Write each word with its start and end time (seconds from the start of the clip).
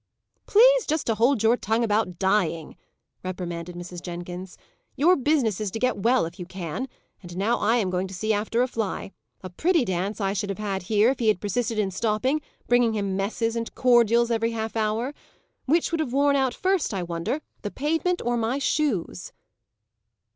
"Please 0.47 0.87
just 0.87 1.05
to 1.05 1.13
hold 1.13 1.43
your 1.43 1.55
tongue 1.55 1.83
about 1.83 2.17
dying," 2.17 2.75
reprimanded 3.23 3.75
Mrs. 3.75 4.01
Jenkins. 4.01 4.57
"Your 4.95 5.15
business 5.15 5.61
is 5.61 5.69
to 5.69 5.77
get 5.79 5.97
well, 5.97 6.25
if 6.25 6.39
you 6.39 6.47
can. 6.47 6.87
And 7.21 7.37
now 7.37 7.59
I 7.59 7.75
am 7.77 7.91
going 7.91 8.07
to 8.07 8.13
see 8.15 8.33
after 8.33 8.63
a 8.63 8.67
fly. 8.67 9.11
A 9.43 9.51
pretty 9.51 9.85
dance 9.85 10.19
I 10.19 10.33
should 10.33 10.49
have 10.49 10.57
had 10.57 10.81
here, 10.81 11.11
if 11.11 11.19
he 11.19 11.27
had 11.27 11.39
persisted 11.39 11.77
in 11.77 11.91
stopping, 11.91 12.41
bringing 12.67 12.93
him 12.93 13.15
messes 13.15 13.55
and 13.55 13.75
cordials 13.75 14.31
every 14.31 14.53
half 14.53 14.75
hour! 14.75 15.13
Which 15.65 15.91
would 15.91 15.99
have 15.99 16.13
worn 16.13 16.35
out 16.35 16.55
first, 16.55 16.95
I 16.95 17.03
wonder 17.03 17.39
the 17.61 17.69
pavement 17.69 18.23
or 18.25 18.37
my 18.37 18.57
shoes?" 18.57 19.31